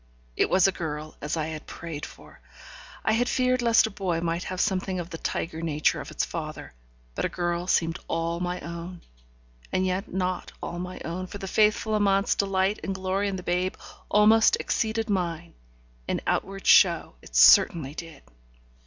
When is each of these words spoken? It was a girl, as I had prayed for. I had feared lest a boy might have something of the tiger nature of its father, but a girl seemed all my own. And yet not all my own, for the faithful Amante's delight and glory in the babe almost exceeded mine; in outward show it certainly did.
It 0.35 0.49
was 0.49 0.67
a 0.67 0.71
girl, 0.71 1.15
as 1.21 1.37
I 1.37 1.45
had 1.49 1.67
prayed 1.67 2.07
for. 2.07 2.41
I 3.05 3.11
had 3.13 3.29
feared 3.29 3.61
lest 3.61 3.85
a 3.85 3.91
boy 3.91 4.19
might 4.19 4.45
have 4.45 4.59
something 4.59 4.99
of 4.99 5.11
the 5.11 5.19
tiger 5.19 5.61
nature 5.61 6.01
of 6.01 6.09
its 6.09 6.25
father, 6.25 6.73
but 7.13 7.23
a 7.23 7.29
girl 7.29 7.67
seemed 7.67 7.99
all 8.07 8.39
my 8.39 8.59
own. 8.61 9.01
And 9.71 9.85
yet 9.85 10.11
not 10.11 10.53
all 10.59 10.79
my 10.79 10.99
own, 11.05 11.27
for 11.27 11.37
the 11.37 11.47
faithful 11.47 11.93
Amante's 11.93 12.33
delight 12.33 12.79
and 12.83 12.95
glory 12.95 13.27
in 13.27 13.35
the 13.35 13.43
babe 13.43 13.75
almost 14.09 14.57
exceeded 14.59 15.07
mine; 15.07 15.53
in 16.07 16.19
outward 16.25 16.65
show 16.65 17.13
it 17.21 17.35
certainly 17.35 17.93
did. 17.93 18.23